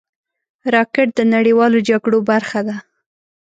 راکټ 0.73 1.07
د 1.17 1.21
نړیوالو 1.33 1.77
جګړو 1.89 2.17
برخه 2.29 2.61
ده 2.67 2.77